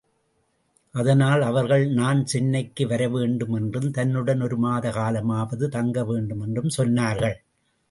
அதனால் 0.95 1.41
அவர்கள் 1.41 1.83
நான் 1.91 2.21
சென்னைக்கு 2.25 2.87
வரவேண்டும் 2.87 3.53
என்றும் 3.53 3.91
தன்னுடன் 3.91 4.41
ஒரு 4.41 4.57
மாத 4.57 4.89
காலமாவது 4.89 5.67
தங்க 5.69 6.05
வேண்டுமென்றும் 6.05 6.75
சொன்னார்கள். 6.77 7.37